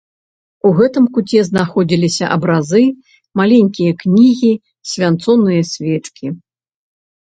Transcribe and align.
У 0.69 0.69
гэтым 0.79 1.05
куце 1.17 1.43
знаходзіліся 1.49 2.25
абразы, 2.37 2.83
малельныя 3.43 3.93
кнігі, 4.03 4.53
свянцоныя 4.93 5.61
свечкі. 5.77 6.39